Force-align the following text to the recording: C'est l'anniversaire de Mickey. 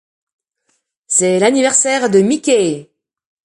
C'est 1.05 1.37
l'anniversaire 1.37 2.09
de 2.09 2.21
Mickey. 2.21 2.89